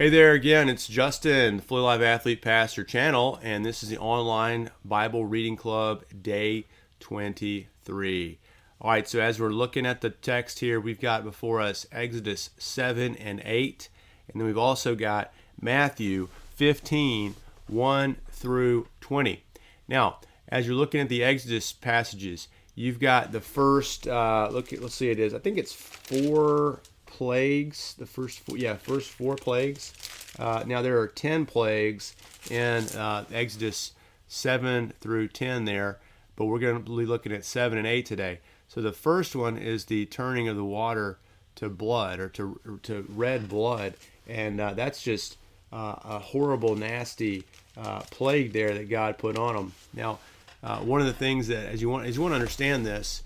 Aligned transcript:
Hey 0.00 0.08
there 0.08 0.32
again, 0.32 0.70
it's 0.70 0.88
Justin, 0.88 1.58
the 1.58 1.62
Fully 1.62 1.82
Live 1.82 2.00
Athlete 2.00 2.40
Pastor 2.40 2.82
channel, 2.84 3.38
and 3.42 3.66
this 3.66 3.82
is 3.82 3.90
the 3.90 3.98
online 3.98 4.70
Bible 4.82 5.26
Reading 5.26 5.56
Club 5.56 6.04
day 6.22 6.64
23. 7.00 8.38
All 8.80 8.90
right, 8.92 9.06
so 9.06 9.20
as 9.20 9.38
we're 9.38 9.50
looking 9.50 9.84
at 9.84 10.00
the 10.00 10.08
text 10.08 10.60
here, 10.60 10.80
we've 10.80 11.02
got 11.02 11.22
before 11.22 11.60
us 11.60 11.86
Exodus 11.92 12.48
7 12.56 13.14
and 13.16 13.42
8, 13.44 13.90
and 14.32 14.40
then 14.40 14.46
we've 14.46 14.56
also 14.56 14.94
got 14.94 15.34
Matthew 15.60 16.28
15, 16.54 17.34
1 17.66 18.16
through 18.30 18.86
20. 19.02 19.44
Now, 19.86 20.20
as 20.48 20.66
you're 20.66 20.76
looking 20.76 21.02
at 21.02 21.10
the 21.10 21.22
Exodus 21.22 21.74
passages, 21.74 22.48
you've 22.74 23.00
got 23.00 23.32
the 23.32 23.42
first, 23.42 24.08
uh, 24.08 24.48
look, 24.50 24.72
at, 24.72 24.80
let's 24.80 24.94
see, 24.94 25.10
it 25.10 25.20
is, 25.20 25.34
I 25.34 25.40
think 25.40 25.58
it's 25.58 25.74
four 25.74 26.80
plagues. 27.10 27.94
The 27.98 28.06
first, 28.06 28.40
four, 28.40 28.56
yeah, 28.56 28.76
first 28.76 29.10
four 29.10 29.36
plagues. 29.36 29.92
Uh, 30.38 30.62
now 30.66 30.80
there 30.80 30.98
are 31.00 31.08
ten 31.08 31.44
plagues 31.44 32.14
in 32.50 32.84
uh, 32.96 33.24
Exodus 33.32 33.92
seven 34.28 34.92
through 35.00 35.28
ten 35.28 35.64
there, 35.64 35.98
but 36.36 36.46
we're 36.46 36.60
going 36.60 36.82
to 36.82 36.90
be 36.90 37.04
looking 37.04 37.32
at 37.32 37.44
seven 37.44 37.76
and 37.76 37.86
eight 37.86 38.06
today. 38.06 38.38
So 38.68 38.80
the 38.80 38.92
first 38.92 39.34
one 39.34 39.58
is 39.58 39.86
the 39.86 40.06
turning 40.06 40.48
of 40.48 40.56
the 40.56 40.64
water 40.64 41.18
to 41.56 41.68
blood 41.68 42.20
or 42.20 42.28
to 42.30 42.78
to 42.84 43.04
red 43.14 43.48
blood, 43.48 43.94
and 44.28 44.60
uh, 44.60 44.74
that's 44.74 45.02
just 45.02 45.36
uh, 45.72 45.96
a 46.04 46.18
horrible, 46.20 46.76
nasty 46.76 47.44
uh, 47.76 48.00
plague 48.10 48.52
there 48.52 48.72
that 48.72 48.88
God 48.88 49.18
put 49.18 49.36
on 49.36 49.56
them. 49.56 49.72
Now, 49.92 50.20
uh, 50.62 50.78
one 50.78 51.00
of 51.00 51.06
the 51.06 51.12
things 51.12 51.48
that 51.48 51.66
as 51.66 51.82
you 51.82 51.90
want 51.90 52.06
as 52.06 52.14
you 52.14 52.22
want 52.22 52.32
to 52.32 52.36
understand 52.36 52.86
this, 52.86 53.24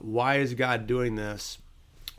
why 0.00 0.36
is 0.36 0.54
God 0.54 0.86
doing 0.86 1.14
this? 1.14 1.58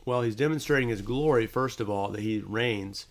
Well, 0.04 0.22
he's 0.22 0.36
demonstrating 0.36 0.88
his 0.88 1.02
glory, 1.02 1.46
first 1.46 1.80
of 1.80 1.88
all, 1.88 2.08
that 2.10 2.20
he 2.20 2.40
reigns. 2.40 3.06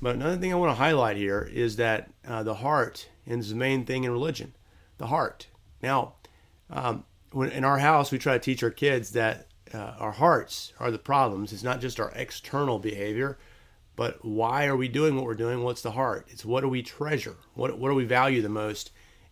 But 0.00 0.14
another 0.14 0.36
thing 0.36 0.52
I 0.52 0.56
want 0.56 0.70
to 0.70 0.82
highlight 0.82 1.16
here 1.16 1.48
is 1.52 1.76
that 1.76 2.10
uh, 2.26 2.42
the 2.42 2.56
heart 2.56 3.08
is 3.26 3.50
the 3.50 3.56
main 3.56 3.84
thing 3.84 4.04
in 4.04 4.10
religion. 4.10 4.54
The 4.98 5.06
heart. 5.06 5.46
Now, 5.82 6.14
um, 6.70 7.04
when, 7.32 7.50
in 7.50 7.64
our 7.64 7.78
house, 7.78 8.12
we 8.12 8.18
try 8.18 8.34
to 8.34 8.38
teach 8.38 8.62
our 8.62 8.70
kids 8.70 9.10
that 9.10 9.46
uh, 9.72 9.94
our 9.98 10.12
hearts 10.12 10.72
are 10.78 10.90
the 10.90 10.98
problems. 10.98 11.52
It's 11.52 11.62
not 11.62 11.80
just 11.80 12.00
our 12.00 12.12
external 12.14 12.78
behavior, 12.78 13.38
but 13.96 14.24
why 14.24 14.66
are 14.66 14.76
we 14.76 14.88
doing 14.88 15.16
what 15.16 15.24
we're 15.24 15.34
doing? 15.34 15.62
What's 15.62 15.82
the 15.82 15.92
heart? 15.92 16.26
It's 16.28 16.44
what 16.44 16.60
do 16.60 16.68
we 16.68 16.82
treasure? 16.82 17.36
What, 17.54 17.78
what 17.78 17.88
do 17.88 17.94
we 17.94 18.04
value 18.04 18.42
the 18.42 18.48
most 18.48 18.90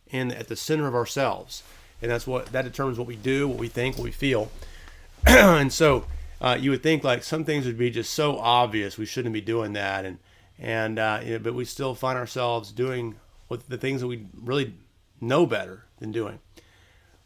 in 0.08 0.33
at 0.33 0.48
the 0.48 0.56
center 0.56 0.86
of 0.86 0.94
ourselves? 0.94 1.62
And 2.03 2.10
that's 2.10 2.27
what 2.27 2.47
that 2.47 2.64
determines 2.64 2.98
what 2.98 3.08
we 3.08 3.16
do, 3.16 3.48
what 3.48 3.58
we 3.58 3.69
think, 3.69 3.97
what 3.97 4.05
we 4.05 4.10
feel. 4.10 4.50
and 5.27 5.72
so 5.72 6.05
uh, 6.41 6.56
you 6.61 6.70
would 6.70 6.83
think 6.83 7.05
like 7.05 7.23
some 7.23 7.45
things 7.45 7.67
would 7.67 7.79
be 7.79 7.91
just 7.91 8.12
so 8.12 8.39
obvious 8.39 8.98
we 8.98 9.06
shouldn't 9.06 9.33
be 9.33 9.41
doing 9.41 9.73
that, 9.73 10.05
and 10.05 10.19
and 10.59 10.98
uh, 10.98 11.20
you 11.25 11.33
know, 11.33 11.39
but 11.39 11.55
we 11.55 11.65
still 11.65 11.95
find 11.95 12.19
ourselves 12.19 12.73
doing 12.73 13.17
what 13.48 13.69
the 13.69 13.78
things 13.78 14.01
that 14.01 14.06
we 14.06 14.27
really 14.34 14.75
know 15.20 15.47
better 15.47 15.84
than 15.98 16.12
doing. 16.12 16.39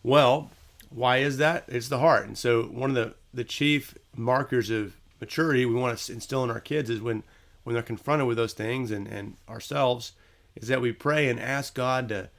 Well, 0.02 0.50
why 0.90 1.18
is 1.18 1.38
that? 1.38 1.64
It's 1.68 1.88
the 1.88 1.98
heart, 1.98 2.26
and 2.26 2.38
so 2.38 2.64
one 2.64 2.90
of 2.90 2.96
the 2.96 3.14
the 3.32 3.44
chief 3.44 3.96
markers 4.16 4.70
of 4.70 4.96
maturity 5.20 5.64
we 5.64 5.74
want 5.74 5.96
to 5.96 6.12
instill 6.12 6.42
in 6.44 6.50
our 6.50 6.60
kids 6.60 6.90
is 6.90 7.00
when 7.00 7.22
when 7.62 7.74
they're 7.74 7.82
confronted 7.82 8.26
with 8.26 8.36
those 8.36 8.52
things 8.52 8.90
and 8.90 9.06
and 9.06 9.36
ourselves 9.48 10.12
is 10.56 10.68
that 10.68 10.80
we 10.80 10.92
pray 10.92 11.28
and 11.28 11.38
ask 11.38 11.74
God 11.74 12.08
to 12.08 12.30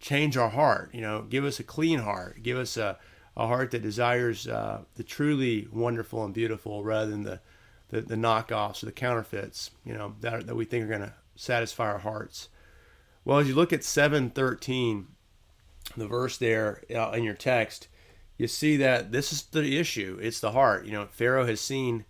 change 0.00 0.36
our 0.36 0.50
heart. 0.50 0.90
You 0.92 1.00
know, 1.00 1.22
give 1.22 1.44
us 1.44 1.60
a 1.60 1.64
clean 1.64 2.00
heart, 2.00 2.42
give 2.42 2.56
us 2.56 2.76
a 2.76 2.98
a 3.36 3.46
heart 3.46 3.70
that 3.70 3.82
desires 3.82 4.46
uh, 4.46 4.82
the 4.96 5.02
truly 5.02 5.68
wonderful 5.72 6.24
and 6.24 6.34
beautiful 6.34 6.84
rather 6.84 7.10
than 7.10 7.22
the, 7.22 7.40
the, 7.88 8.00
the 8.00 8.16
knockoffs 8.16 8.82
or 8.82 8.86
the 8.86 8.92
counterfeits, 8.92 9.70
you 9.84 9.94
know, 9.94 10.14
that, 10.20 10.46
that 10.46 10.56
we 10.56 10.64
think 10.64 10.84
are 10.84 10.88
going 10.88 11.00
to 11.00 11.14
satisfy 11.36 11.86
our 11.86 11.98
hearts. 11.98 12.48
Well, 13.24 13.38
as 13.38 13.48
you 13.48 13.54
look 13.54 13.72
at 13.72 13.84
713, 13.84 15.06
the 15.96 16.06
verse 16.06 16.36
there 16.36 16.82
uh, 16.94 17.10
in 17.12 17.24
your 17.24 17.34
text, 17.34 17.88
you 18.36 18.46
see 18.46 18.76
that 18.78 19.12
this 19.12 19.32
is 19.32 19.42
the 19.42 19.78
issue. 19.78 20.18
It's 20.20 20.40
the 20.40 20.52
heart. 20.52 20.86
You 20.86 20.92
know, 20.92 21.06
Pharaoh 21.10 21.46
has 21.46 21.60
seen 21.60 22.04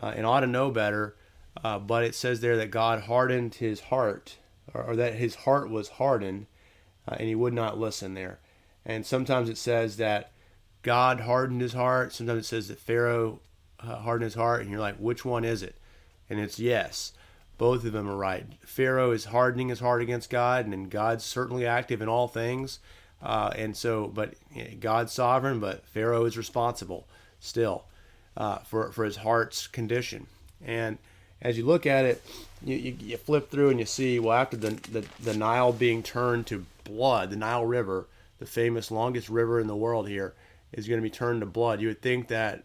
uh, 0.00 0.12
and 0.16 0.26
ought 0.26 0.40
to 0.40 0.46
know 0.46 0.70
better, 0.70 1.16
uh, 1.62 1.78
but 1.78 2.04
it 2.04 2.14
says 2.14 2.40
there 2.40 2.56
that 2.56 2.70
God 2.70 3.02
hardened 3.02 3.54
his 3.54 3.80
heart, 3.80 4.36
or, 4.74 4.82
or 4.82 4.96
that 4.96 5.14
his 5.14 5.34
heart 5.34 5.70
was 5.70 5.88
hardened, 5.88 6.46
uh, 7.06 7.16
and 7.18 7.28
he 7.28 7.34
would 7.34 7.52
not 7.52 7.78
listen 7.78 8.14
there. 8.14 8.40
And 8.84 9.04
sometimes 9.04 9.48
it 9.48 9.58
says 9.58 9.96
that 9.98 10.32
God 10.88 11.20
hardened 11.20 11.60
his 11.60 11.74
heart. 11.74 12.14
Sometimes 12.14 12.46
it 12.46 12.48
says 12.48 12.68
that 12.68 12.80
Pharaoh 12.80 13.40
uh, 13.78 13.96
hardened 13.96 14.24
his 14.24 14.36
heart, 14.36 14.62
and 14.62 14.70
you're 14.70 14.80
like, 14.80 14.96
which 14.96 15.22
one 15.22 15.44
is 15.44 15.62
it? 15.62 15.76
And 16.30 16.40
it's 16.40 16.58
yes. 16.58 17.12
Both 17.58 17.84
of 17.84 17.92
them 17.92 18.08
are 18.08 18.16
right. 18.16 18.46
Pharaoh 18.64 19.10
is 19.10 19.26
hardening 19.26 19.68
his 19.68 19.80
heart 19.80 20.00
against 20.00 20.30
God, 20.30 20.64
and 20.64 20.88
God's 20.88 21.26
certainly 21.26 21.66
active 21.66 22.00
in 22.00 22.08
all 22.08 22.26
things. 22.26 22.78
Uh, 23.22 23.50
and 23.54 23.76
so, 23.76 24.06
but 24.06 24.32
God's 24.80 25.12
sovereign, 25.12 25.60
but 25.60 25.86
Pharaoh 25.86 26.24
is 26.24 26.38
responsible 26.38 27.06
still 27.38 27.84
uh, 28.34 28.60
for 28.60 28.90
for 28.90 29.04
his 29.04 29.16
heart's 29.16 29.66
condition. 29.66 30.26
And 30.64 30.96
as 31.42 31.58
you 31.58 31.66
look 31.66 31.84
at 31.84 32.06
it, 32.06 32.22
you, 32.64 32.76
you, 32.76 32.96
you, 32.98 33.16
flip 33.18 33.50
through 33.50 33.68
and 33.68 33.78
you 33.78 33.84
see, 33.84 34.18
well, 34.18 34.38
after 34.38 34.56
the, 34.56 34.70
the 34.90 35.04
the 35.20 35.36
Nile 35.36 35.74
being 35.74 36.02
turned 36.02 36.46
to 36.46 36.64
blood, 36.84 37.28
the 37.28 37.36
Nile 37.36 37.66
River, 37.66 38.06
the 38.38 38.46
famous 38.46 38.90
longest 38.90 39.28
river 39.28 39.60
in 39.60 39.66
the 39.66 39.76
world 39.76 40.08
here, 40.08 40.32
is 40.72 40.88
going 40.88 40.98
to 40.98 41.02
be 41.02 41.10
turned 41.10 41.40
to 41.40 41.46
blood. 41.46 41.80
You 41.80 41.88
would 41.88 42.02
think 42.02 42.28
that 42.28 42.64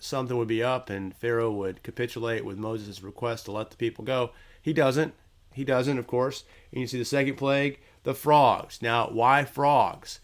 something 0.00 0.36
would 0.36 0.48
be 0.48 0.62
up 0.62 0.90
and 0.90 1.14
Pharaoh 1.16 1.52
would 1.52 1.82
capitulate 1.82 2.44
with 2.44 2.58
Moses' 2.58 3.02
request 3.02 3.44
to 3.44 3.52
let 3.52 3.70
the 3.70 3.76
people 3.76 4.04
go. 4.04 4.30
He 4.60 4.72
doesn't. 4.72 5.14
He 5.52 5.64
doesn't, 5.64 5.98
of 5.98 6.06
course. 6.06 6.44
And 6.72 6.80
you 6.80 6.86
see 6.86 6.98
the 6.98 7.04
second 7.04 7.36
plague, 7.36 7.78
the 8.02 8.14
frogs. 8.14 8.80
Now, 8.82 9.08
why 9.08 9.44
frogs? 9.44 10.20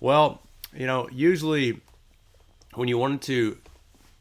Well, 0.00 0.42
you 0.74 0.86
know, 0.86 1.08
usually 1.10 1.80
when 2.74 2.88
you 2.88 2.98
wanted 2.98 3.22
to 3.22 3.58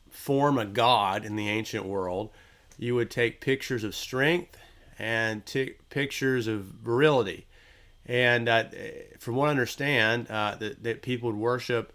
form 0.10 0.58
a 0.58 0.66
god 0.66 1.26
in 1.26 1.36
the 1.36 1.50
ancient 1.50 1.86
world, 1.86 2.30
you 2.78 2.96
would 2.96 3.10
take 3.10 3.42
pictures 3.42 3.84
of 3.84 3.96
strength 3.96 4.58
and 5.00 5.46
t- 5.46 5.76
pictures 5.90 6.48
of 6.48 6.62
virility. 6.62 7.48
And 8.06 8.48
uh, 8.50 8.66
from 9.20 9.36
what 9.36 9.48
I 9.48 9.52
understand, 9.52 10.30
uh, 10.30 10.56
that, 10.60 10.84
that 10.84 11.02
people 11.02 11.32
would 11.32 11.40
worship 11.40 11.94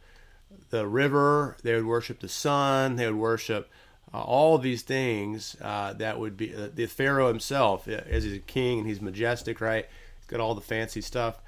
the 0.70 0.86
river, 0.86 1.56
they 1.62 1.74
would 1.74 1.86
worship 1.86 2.20
the 2.20 2.28
sun, 2.28 2.96
they 2.96 3.06
would 3.06 3.16
worship 3.16 3.70
uh, 4.12 4.22
all 4.22 4.58
these 4.58 4.82
things 4.82 5.56
uh, 5.60 5.92
that 5.94 6.18
would 6.18 6.36
be 6.36 6.54
uh, 6.54 6.68
the 6.72 6.86
Pharaoh 6.86 7.28
himself, 7.28 7.88
uh, 7.88 8.00
as 8.08 8.24
he's 8.24 8.34
a 8.34 8.38
king 8.38 8.78
and 8.78 8.88
he's 8.88 9.00
majestic, 9.00 9.60
right? 9.60 9.86
He's 10.18 10.26
got 10.26 10.40
all 10.40 10.54
the 10.54 10.60
fancy 10.60 11.00
stuff, 11.00 11.40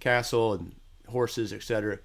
castle 0.00 0.54
and 0.54 0.74
horses, 1.08 1.52
etc. 1.52 1.98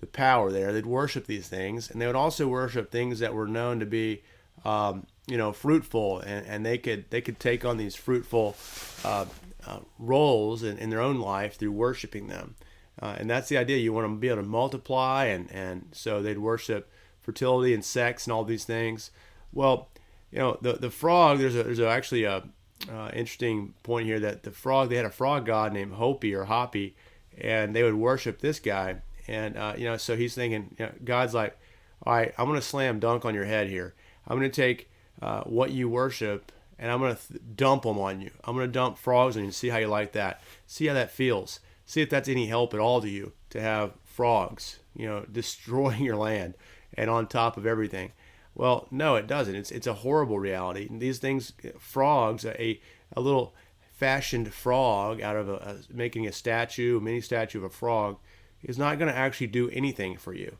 The 0.00 0.06
power 0.06 0.52
there, 0.52 0.72
they'd 0.72 0.86
worship 0.86 1.26
these 1.26 1.48
things, 1.48 1.90
and 1.90 2.00
they 2.00 2.06
would 2.06 2.16
also 2.16 2.46
worship 2.46 2.90
things 2.90 3.18
that 3.18 3.34
were 3.34 3.48
known 3.48 3.80
to 3.80 3.86
be, 3.86 4.22
um, 4.64 5.06
you 5.26 5.36
know, 5.36 5.52
fruitful, 5.52 6.20
and, 6.20 6.46
and 6.46 6.64
they 6.64 6.78
could 6.78 7.10
they 7.10 7.20
could 7.20 7.40
take 7.40 7.64
on 7.64 7.76
these 7.76 7.96
fruitful 7.96 8.56
uh, 9.04 9.26
uh, 9.66 9.80
roles 9.98 10.62
in, 10.62 10.78
in 10.78 10.88
their 10.88 11.00
own 11.00 11.18
life 11.18 11.56
through 11.56 11.72
worshiping 11.72 12.28
them. 12.28 12.54
Uh, 13.00 13.16
and 13.18 13.30
that's 13.30 13.48
the 13.48 13.56
idea. 13.56 13.76
You 13.76 13.92
want 13.92 14.08
to 14.08 14.16
be 14.16 14.28
able 14.28 14.42
to 14.42 14.48
multiply, 14.48 15.26
and, 15.26 15.50
and 15.52 15.88
so 15.92 16.20
they'd 16.20 16.38
worship 16.38 16.90
fertility 17.20 17.74
and 17.74 17.84
sex 17.84 18.26
and 18.26 18.32
all 18.32 18.44
these 18.44 18.64
things. 18.64 19.10
Well, 19.52 19.88
you 20.30 20.38
know, 20.38 20.58
the, 20.60 20.74
the 20.74 20.90
frog, 20.90 21.38
there's, 21.38 21.54
a, 21.54 21.62
there's 21.62 21.78
a, 21.78 21.88
actually 21.88 22.24
a 22.24 22.44
uh, 22.90 23.10
interesting 23.12 23.74
point 23.82 24.06
here 24.06 24.20
that 24.20 24.42
the 24.42 24.50
frog, 24.50 24.88
they 24.88 24.96
had 24.96 25.04
a 25.04 25.10
frog 25.10 25.46
god 25.46 25.72
named 25.72 25.94
Hopi 25.94 26.34
or 26.34 26.44
Hoppy, 26.44 26.96
and 27.38 27.74
they 27.74 27.82
would 27.82 27.94
worship 27.94 28.40
this 28.40 28.60
guy. 28.60 28.96
And, 29.26 29.56
uh, 29.56 29.74
you 29.76 29.84
know, 29.84 29.96
so 29.96 30.16
he's 30.16 30.34
thinking, 30.34 30.74
you 30.78 30.86
know, 30.86 30.92
God's 31.04 31.34
like, 31.34 31.58
all 32.04 32.14
right, 32.14 32.32
I'm 32.38 32.46
going 32.46 32.58
to 32.58 32.66
slam 32.66 32.98
dunk 32.98 33.24
on 33.24 33.34
your 33.34 33.44
head 33.44 33.68
here. 33.68 33.94
I'm 34.26 34.38
going 34.38 34.50
to 34.50 34.62
take 34.62 34.90
uh, 35.20 35.42
what 35.42 35.70
you 35.70 35.88
worship 35.88 36.52
and 36.78 36.92
I'm 36.92 37.00
going 37.00 37.16
to 37.16 37.28
th- 37.28 37.40
dump 37.56 37.82
them 37.82 37.98
on 37.98 38.20
you. 38.20 38.30
I'm 38.44 38.54
going 38.54 38.66
to 38.66 38.72
dump 38.72 38.98
frogs 38.98 39.36
on 39.36 39.42
you 39.42 39.46
and 39.48 39.54
see 39.54 39.68
how 39.68 39.78
you 39.78 39.88
like 39.88 40.12
that. 40.12 40.40
See 40.66 40.86
how 40.86 40.94
that 40.94 41.10
feels 41.10 41.60
see 41.88 42.02
if 42.02 42.10
that's 42.10 42.28
any 42.28 42.46
help 42.46 42.74
at 42.74 42.80
all 42.80 43.00
to 43.00 43.08
you 43.08 43.32
to 43.48 43.60
have 43.60 43.94
frogs, 44.04 44.78
you 44.94 45.08
know, 45.08 45.24
destroying 45.32 46.04
your 46.04 46.16
land 46.16 46.54
and 46.94 47.10
on 47.10 47.26
top 47.26 47.56
of 47.56 47.66
everything. 47.66 48.12
Well, 48.54 48.86
no, 48.90 49.16
it 49.16 49.26
doesn't. 49.26 49.54
It's 49.54 49.70
it's 49.70 49.86
a 49.86 49.94
horrible 49.94 50.38
reality. 50.38 50.86
And 50.88 51.00
these 51.00 51.18
things, 51.18 51.52
frogs, 51.78 52.44
a 52.44 52.80
a 53.16 53.20
little 53.20 53.54
fashioned 53.92 54.52
frog 54.52 55.20
out 55.20 55.36
of 55.36 55.48
a, 55.48 55.54
a 55.54 55.76
making 55.92 56.26
a 56.26 56.32
statue, 56.32 56.98
a 56.98 57.00
mini 57.00 57.20
statue 57.20 57.58
of 57.58 57.64
a 57.64 57.70
frog, 57.70 58.18
is 58.62 58.78
not 58.78 58.98
going 58.98 59.10
to 59.10 59.18
actually 59.18 59.46
do 59.46 59.70
anything 59.70 60.16
for 60.16 60.34
you. 60.34 60.56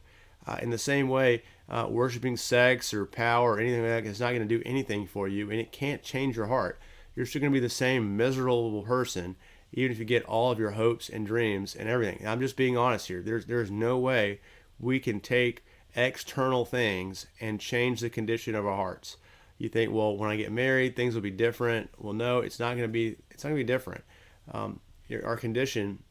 Uh, 0.46 0.56
in 0.62 0.70
the 0.70 0.78
same 0.78 1.08
way, 1.08 1.42
uh, 1.69 1.86
worshiping 1.90 2.36
sex 2.36 2.94
or 2.94 3.04
power 3.04 3.54
or 3.54 3.60
anything 3.60 3.82
like 3.82 4.04
that 4.04 4.10
is 4.10 4.20
not 4.20 4.30
going 4.30 4.48
to 4.48 4.58
do 4.58 4.62
anything 4.64 5.06
for 5.06 5.28
you, 5.28 5.50
and 5.50 5.60
it 5.60 5.72
can't 5.72 6.02
change 6.02 6.36
your 6.36 6.46
heart. 6.46 6.78
You're 7.14 7.26
still 7.26 7.40
going 7.40 7.52
to 7.52 7.56
be 7.56 7.60
the 7.60 7.69
same 7.69 8.16
miserable 8.16 8.82
person 8.82 9.36
even 9.73 9.93
if 9.93 9.99
you 9.99 10.05
get 10.05 10.25
all 10.25 10.50
of 10.50 10.59
your 10.59 10.73
hopes 10.73 11.09
and 11.09 11.26
dreams 11.26 11.75
and 11.75 11.88
everything. 11.88 12.26
I'm 12.26 12.41
just 12.41 12.56
being 12.56 12.76
honest 12.76 13.09
here. 13.09 13.23
There's 13.23 13.47
there's 13.47 13.70
no 13.70 13.99
way 13.99 14.41
we 14.79 15.00
can 15.00 15.20
take 15.20 15.65
external 15.94 16.65
things 16.65 17.26
and 17.41 17.61
change 17.61 18.00
the 18.00 18.11
condition 18.11 18.55
of 18.55 18.67
our 18.67 18.76
hearts. 18.76 19.17
You 19.59 19.69
think, 19.69 19.93
well, 19.93 20.17
when 20.17 20.31
I 20.31 20.37
get 20.37 20.53
married, 20.53 20.94
things 20.94 21.15
will 21.15 21.23
be 21.23 21.32
different. 21.32 21.91
Well, 21.99 22.12
no, 22.12 22.38
it's 22.38 22.61
not 22.61 22.76
going 22.76 22.82
to 22.82 22.88
be. 22.88 23.17
It's 23.31 23.43
not 23.44 23.50
going 23.50 23.61
to 23.61 23.65
be 23.65 23.73
different. 23.73 24.05
Um, 24.53 24.81
our 25.25 25.37
condition 25.37 26.03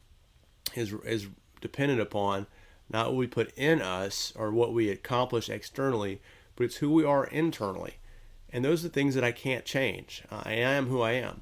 is 0.75 0.93
is 1.05 1.27
dependent 1.61 2.01
upon 2.01 2.47
not 2.89 3.07
what 3.07 3.15
we 3.15 3.27
put 3.27 3.53
in 3.57 3.81
us 3.81 4.33
or 4.35 4.51
what 4.51 4.73
we 4.73 4.89
accomplish 4.89 5.49
externally, 5.49 6.21
but 6.55 6.65
it's 6.65 6.77
who 6.77 6.91
we 6.91 7.03
are 7.03 7.25
internally. 7.25 7.95
And 8.51 8.63
those 8.63 8.83
are 8.83 8.87
the 8.87 8.93
things 8.93 9.15
that 9.15 9.23
I 9.23 9.31
can't 9.31 9.65
change. 9.65 10.23
I 10.31 10.53
am 10.53 10.87
who 10.87 11.01
I 11.01 11.13
am. 11.13 11.41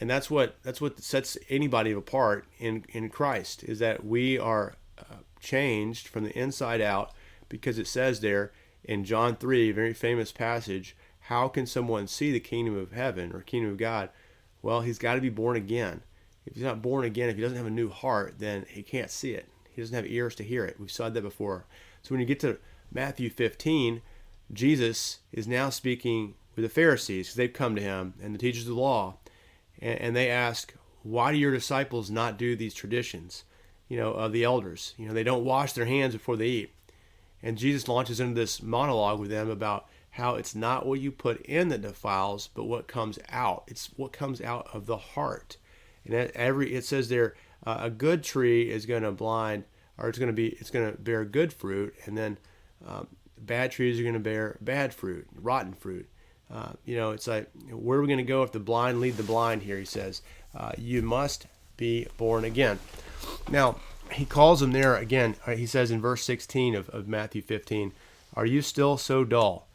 And 0.00 0.08
that's 0.08 0.30
what 0.30 0.56
that's 0.62 0.80
what 0.80 1.00
sets 1.00 1.36
anybody 1.48 1.92
apart 1.92 2.46
in 2.58 2.84
in 2.88 3.10
Christ 3.10 3.62
is 3.64 3.78
that 3.80 4.04
we 4.04 4.38
are 4.38 4.74
uh, 4.98 5.16
changed 5.40 6.08
from 6.08 6.24
the 6.24 6.36
inside 6.38 6.80
out 6.80 7.12
because 7.48 7.78
it 7.78 7.86
says 7.86 8.20
there 8.20 8.52
in 8.84 9.04
John 9.04 9.36
3, 9.36 9.70
a 9.70 9.74
very 9.74 9.92
famous 9.92 10.32
passage, 10.32 10.96
how 11.24 11.48
can 11.48 11.66
someone 11.66 12.06
see 12.06 12.32
the 12.32 12.40
kingdom 12.40 12.76
of 12.76 12.92
heaven 12.92 13.32
or 13.32 13.40
kingdom 13.42 13.72
of 13.72 13.76
God? 13.76 14.10
Well, 14.62 14.80
he's 14.80 14.98
got 14.98 15.14
to 15.14 15.20
be 15.20 15.28
born 15.28 15.56
again. 15.56 16.02
If 16.46 16.54
he's 16.54 16.64
not 16.64 16.82
born 16.82 17.04
again, 17.04 17.28
if 17.28 17.36
he 17.36 17.42
doesn't 17.42 17.56
have 17.56 17.66
a 17.66 17.70
new 17.70 17.90
heart, 17.90 18.36
then 18.38 18.64
he 18.68 18.82
can't 18.82 19.10
see 19.10 19.32
it. 19.32 19.48
He 19.70 19.82
doesn't 19.82 19.94
have 19.94 20.06
ears 20.06 20.34
to 20.36 20.44
hear 20.44 20.64
it. 20.64 20.80
We've 20.80 20.90
said 20.90 21.14
that 21.14 21.22
before. 21.22 21.66
So 22.02 22.14
when 22.14 22.20
you 22.20 22.26
get 22.26 22.40
to 22.40 22.58
Matthew 22.92 23.30
15, 23.30 24.02
Jesus 24.52 25.18
is 25.32 25.46
now 25.46 25.70
speaking 25.70 26.34
with 26.56 26.64
the 26.64 26.68
Pharisees 26.68 27.28
because 27.28 27.36
they've 27.36 27.52
come 27.52 27.76
to 27.76 27.82
him 27.82 28.14
and 28.22 28.34
the 28.34 28.38
teachers 28.38 28.62
of 28.62 28.74
the 28.74 28.80
law, 28.80 29.18
and, 29.80 30.14
they 30.14 30.28
ask, 30.28 30.74
"Why 31.02 31.32
do 31.32 31.38
your 31.38 31.52
disciples 31.52 32.10
not 32.10 32.36
do 32.36 32.54
these 32.56 32.74
traditions, 32.74 33.44
you 33.88 33.96
know, 33.96 34.12
of 34.12 34.32
the 34.32 34.44
elders? 34.44 34.94
You 34.98 35.08
know, 35.08 35.14
they 35.14 35.24
don't 35.24 35.44
wash 35.44 35.72
their 35.72 35.86
hands 35.86 36.14
before 36.14 36.36
they 36.36 36.48
eat." 36.48 36.70
And 37.42 37.56
Jesus 37.56 37.88
launches 37.88 38.20
into 38.20 38.34
this 38.34 38.62
monologue 38.62 39.18
with 39.18 39.30
them 39.30 39.48
about 39.48 39.88
how 40.10 40.34
it's 40.34 40.54
not 40.54 40.86
what 40.86 41.00
you 41.00 41.12
put 41.12 41.40
in 41.42 41.68
that 41.68 41.82
defiles, 41.82 42.48
but 42.54 42.64
what 42.64 42.88
comes 42.88 43.18
out. 43.28 43.64
It's 43.68 43.90
what 43.96 44.12
comes 44.12 44.40
out 44.40 44.68
of 44.72 44.86
the 44.86 44.96
heart. 44.96 45.56
And 46.04 46.14
every 46.14 46.74
it 46.74 46.84
says 46.84 47.08
there, 47.08 47.34
uh, 47.64 47.78
a 47.80 47.90
good 47.90 48.22
tree 48.22 48.70
is 48.70 48.86
going 48.86 49.02
to 49.02 49.12
blind, 49.12 49.64
or 49.98 50.08
it's 50.08 50.18
going 50.18 50.28
to 50.28 50.32
be 50.34 50.48
it's 50.48 50.70
going 50.70 50.90
to 50.90 50.98
bear 50.98 51.24
good 51.24 51.52
fruit, 51.52 51.94
and 52.04 52.16
then 52.16 52.38
um, 52.86 53.06
bad 53.38 53.70
trees 53.70 53.98
are 54.00 54.02
going 54.02 54.14
to 54.14 54.20
bear 54.20 54.58
bad 54.60 54.92
fruit, 54.94 55.26
rotten 55.34 55.72
fruit. 55.74 56.08
Uh, 56.52 56.72
you 56.84 56.96
know, 56.96 57.12
it's 57.12 57.26
like 57.26 57.48
where 57.70 57.98
are 57.98 58.02
we 58.02 58.08
going 58.08 58.18
to 58.18 58.24
go 58.24 58.42
if 58.42 58.52
the 58.52 58.58
blind 58.58 59.00
lead 59.00 59.16
the 59.16 59.22
blind? 59.22 59.62
Here 59.62 59.78
he 59.78 59.84
says, 59.84 60.22
uh, 60.54 60.72
you 60.76 61.02
must 61.02 61.46
be 61.76 62.06
born 62.16 62.44
again. 62.44 62.78
Now 63.50 63.76
he 64.12 64.24
calls 64.24 64.60
them 64.60 64.72
there 64.72 64.96
again. 64.96 65.36
Uh, 65.46 65.52
he 65.52 65.66
says 65.66 65.90
in 65.90 66.00
verse 66.00 66.24
16 66.24 66.74
of, 66.74 66.88
of 66.90 67.06
Matthew 67.06 67.42
15, 67.42 67.92
"Are 68.34 68.46
you 68.46 68.62
still 68.62 68.96
so 68.96 69.24
dull? 69.24 69.68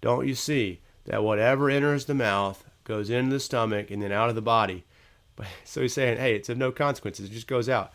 Don't 0.00 0.26
you 0.26 0.34
see 0.34 0.80
that 1.04 1.22
whatever 1.22 1.68
enters 1.68 2.06
the 2.06 2.14
mouth 2.14 2.64
goes 2.84 3.10
into 3.10 3.32
the 3.32 3.40
stomach 3.40 3.90
and 3.90 4.02
then 4.02 4.12
out 4.12 4.28
of 4.28 4.34
the 4.34 4.42
body?" 4.42 4.84
So 5.64 5.82
he's 5.82 5.94
saying, 5.94 6.18
hey, 6.18 6.36
it's 6.36 6.48
of 6.48 6.58
no 6.58 6.70
consequences. 6.70 7.28
It 7.28 7.32
just 7.32 7.48
goes 7.48 7.68
out. 7.68 7.92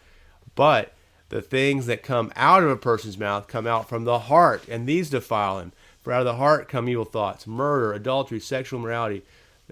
But 0.56 0.94
the 1.30 1.42
things 1.42 1.86
that 1.86 2.04
come 2.04 2.32
out 2.36 2.64
of 2.64 2.70
a 2.70 2.76
person's 2.76 3.18
mouth 3.18 3.48
come 3.48 3.68
out 3.68 3.88
from 3.88 4.04
the 4.04 4.20
heart, 4.20 4.68
and 4.68 4.88
these 4.88 5.10
defile 5.10 5.60
him. 5.60 5.72
For 6.02 6.14
out 6.14 6.22
of 6.22 6.26
the 6.26 6.36
heart 6.36 6.70
come 6.70 6.88
evil 6.88 7.06
thoughts, 7.06 7.46
murder, 7.46 7.94
adultery, 7.94 8.40
sexual 8.40 8.80
immorality, 8.80 9.24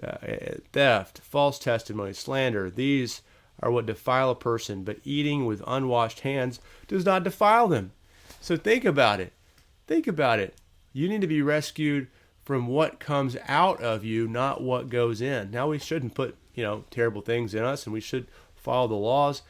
uh, 0.02 0.16
theft, 0.72 1.18
false 1.18 1.58
testimony, 1.58 2.12
slander. 2.12 2.70
These 2.70 3.22
are 3.60 3.70
what 3.70 3.86
defile 3.86 4.30
a 4.30 4.34
person, 4.34 4.84
but 4.84 4.98
eating 5.04 5.46
with 5.46 5.62
unwashed 5.66 6.20
hands 6.20 6.60
does 6.86 7.04
not 7.04 7.24
defile 7.24 7.68
them. 7.68 7.92
So 8.40 8.56
think 8.56 8.84
about 8.84 9.20
it. 9.20 9.32
Think 9.86 10.06
about 10.06 10.38
it. 10.38 10.54
You 10.92 11.08
need 11.08 11.22
to 11.22 11.26
be 11.26 11.42
rescued 11.42 12.08
from 12.44 12.66
what 12.66 13.00
comes 13.00 13.36
out 13.46 13.80
of 13.82 14.04
you, 14.04 14.28
not 14.28 14.62
what 14.62 14.88
goes 14.88 15.20
in. 15.20 15.50
Now, 15.50 15.68
we 15.68 15.78
shouldn't 15.78 16.14
put 16.14 16.36
you 16.54 16.62
know, 16.62 16.84
terrible 16.90 17.20
things 17.20 17.54
in 17.54 17.62
us 17.62 17.86
and 17.86 17.92
we 17.92 18.00
should 18.00 18.26
follow 18.54 18.88
the 18.88 18.94
laws. 18.94 19.42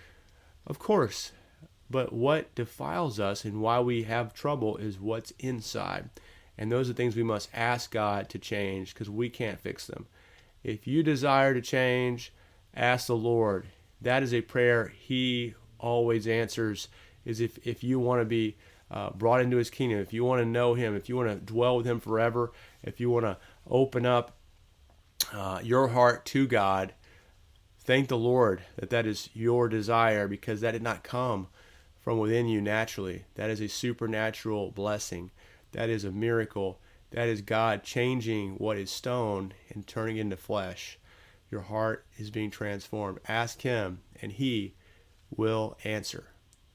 Of 0.67 0.79
course. 0.79 1.33
But 1.91 2.13
what 2.13 2.55
defiles 2.55 3.19
us 3.19 3.45
and 3.45 3.63
why 3.63 3.81
we 3.81 4.03
have 4.03 4.35
trouble 4.35 4.77
is 4.77 5.01
what's 5.01 5.33
inside. 5.39 6.11
And 6.59 6.73
those 6.73 6.91
are 6.91 6.93
things 6.93 7.15
we 7.15 7.23
must 7.23 7.49
ask 7.55 7.93
God 7.93 8.29
to 8.31 8.39
change 8.39 8.93
because 8.93 9.09
we 9.09 9.31
can't 9.31 9.61
fix 9.61 9.87
them. 9.87 10.07
If 10.65 10.89
you 10.89 11.05
desire 11.05 11.55
to 11.55 11.61
change, 11.61 12.33
ask 12.75 13.07
the 13.07 13.17
Lord. 13.17 13.69
That 14.01 14.25
is 14.25 14.35
a 14.35 14.41
prayer 14.41 14.93
He 14.99 15.55
always 15.79 16.27
answers. 16.27 16.89
Is 17.25 17.41
if, 17.41 17.65
if 17.67 17.85
you 17.85 18.01
want 18.01 18.23
to 18.23 18.25
be 18.25 18.57
uh, 18.91 19.11
brought 19.11 19.41
into 19.41 19.57
His 19.57 19.71
kingdom, 19.71 20.01
if 20.01 20.13
you 20.13 20.25
want 20.25 20.43
to 20.43 20.47
know 20.47 20.75
Him, 20.75 20.97
if 20.97 21.09
you 21.09 21.17
want 21.17 21.29
to 21.29 21.37
dwell 21.37 21.77
with 21.77 21.87
Him 21.87 22.01
forever, 22.01 22.53
if 22.83 22.99
you 22.99 23.09
want 23.09 23.27
to 23.27 23.37
open 23.69 24.05
up 24.05 24.37
uh, 25.33 25.61
your 25.63 25.89
heart 25.89 26.25
to 26.27 26.47
God, 26.47 26.93
thank 27.81 28.09
the 28.09 28.19
Lord 28.19 28.63
that 28.77 28.91
that 28.91 29.07
is 29.07 29.31
your 29.33 29.69
desire 29.69 30.27
because 30.27 30.61
that 30.61 30.73
did 30.73 30.83
not 30.83 31.05
come 31.05 31.49
from 32.01 32.19
within 32.19 32.49
you 32.49 32.61
naturally. 32.61 33.25
That 33.35 33.51
is 33.51 33.61
a 33.61 33.69
supernatural 33.69 34.71
blessing. 34.71 35.31
That 35.79 35.91
is 35.91 36.03
a 36.03 36.11
miracle. 36.11 36.81
That 37.13 37.29
is 37.29 37.41
God 37.41 37.85
changing 37.85 38.57
what 38.57 38.77
is 38.79 38.91
stone 38.91 39.55
and 39.73 39.87
turning 39.87 40.17
into 40.17 40.37
flesh. 40.37 40.99
Your 41.53 41.61
heart 41.61 42.05
is 42.17 42.33
being 42.33 42.51
transformed. 42.51 43.21
Ask 43.29 43.63
Him, 43.63 44.01
and 44.21 44.33
He 44.33 44.75
will 45.31 45.79
answer. 45.85 46.31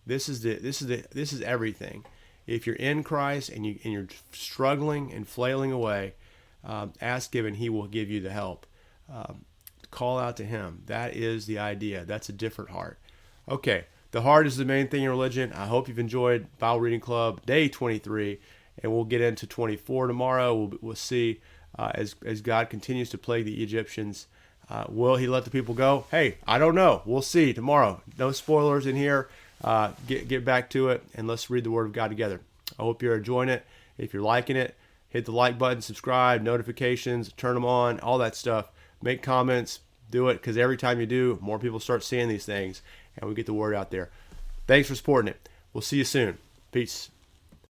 This 0.05 0.29
is 0.29 0.41
the 0.41 0.53
this 0.55 0.81
is 0.81 0.88
the 0.88 1.03
this 1.11 1.33
is 1.33 1.41
everything. 1.41 2.05
If 2.47 2.65
you're 2.65 2.77
in 2.77 3.03
Christ 3.03 3.50
and 3.50 3.65
you 3.65 3.77
and 3.83 3.91
you're 3.91 4.07
struggling 4.31 5.11
and 5.11 5.27
flailing 5.27 5.73
away, 5.73 6.13
um, 6.63 6.94
ask 7.01 7.35
Him, 7.35 7.45
and 7.45 7.57
He 7.57 7.67
will 7.67 7.88
give 7.88 8.09
you 8.09 8.21
the 8.21 8.31
help. 8.31 8.65
Um, 9.11 9.44
Call 9.91 10.17
out 10.17 10.38
to 10.38 10.45
Him. 10.45 10.83
That 10.85 11.13
is 11.13 11.45
the 11.45 11.59
idea. 11.59 12.05
That's 12.05 12.29
a 12.29 12.33
different 12.33 12.69
heart. 12.69 13.00
Okay, 13.50 13.83
the 14.11 14.21
heart 14.21 14.47
is 14.47 14.55
the 14.55 14.63
main 14.63 14.88
thing 14.88 15.03
in 15.03 15.09
religion. 15.09 15.51
I 15.51 15.65
hope 15.65 15.89
you've 15.89 16.00
enjoyed 16.00 16.47
Bible 16.57 16.79
Reading 16.79 17.01
Club 17.01 17.45
day 17.45 17.67
23, 17.67 18.39
and 18.83 18.91
we'll 18.91 19.06
get 19.06 19.21
into 19.21 19.47
24 19.47 20.07
tomorrow. 20.07 20.53
We'll, 20.53 20.74
we'll 20.81 20.95
see 20.95 21.41
uh, 21.80 21.91
as, 21.95 22.15
as 22.24 22.41
God 22.41 22.69
continues 22.69 23.09
to 23.12 23.18
plague 23.18 23.45
the 23.45 23.63
Egyptians. 23.63 24.27
Uh, 24.69 24.85
will 24.89 25.15
He 25.15 25.27
let 25.27 25.45
the 25.45 25.50
people 25.50 25.74
go? 25.74 26.06
Hey, 26.12 26.38
I 26.45 26.59
don't 26.59 26.75
know. 26.75 27.01
We'll 27.06 27.21
see 27.21 27.53
tomorrow. 27.53 28.01
No 28.19 28.31
spoilers 28.31 28.85
in 28.85 28.95
here. 28.95 29.30
Uh, 29.63 29.94
get, 30.07 30.27
get 30.27 30.45
back 30.45 30.69
to 30.71 30.89
it, 30.89 31.01
and 31.15 31.25
let's 31.25 31.50
read 31.50 31.63
the 31.63 31.71
Word 31.71 31.85
of 31.85 31.94
God 31.94 32.09
together. 32.09 32.41
I 32.77 32.83
hope 32.83 33.01
you're 33.01 33.15
enjoying 33.15 33.50
it. 33.50 33.65
If 33.97 34.13
you're 34.13 34.21
liking 34.21 34.57
it, 34.57 34.75
hit 35.09 35.25
the 35.25 35.31
like 35.31 35.57
button, 35.57 35.81
subscribe, 35.81 36.41
notifications, 36.41 37.31
turn 37.33 37.56
them 37.56 37.65
on, 37.65 38.00
all 38.01 38.18
that 38.18 38.36
stuff 38.36 38.69
make 39.03 39.21
comments, 39.21 39.81
do 40.09 40.29
it 40.29 40.36
because 40.36 40.57
every 40.57 40.77
time 40.77 41.00
you 41.00 41.06
do, 41.06 41.38
more 41.41 41.59
people 41.59 41.79
start 41.79 42.03
seeing 42.03 42.29
these 42.29 42.46
things 42.46 42.81
and 43.17 43.29
we 43.29 43.36
get 43.36 43.46
the 43.46 43.53
word 43.53 43.75
out 43.75 43.91
there. 43.91 44.10
Thanks 44.65 44.88
for 44.88 44.96
supporting 44.96 45.29
it. 45.29 45.50
We'll 45.74 45.81
see 45.81 45.98
you 45.98 46.05
soon. 46.05 46.38
Peace. 46.72 47.10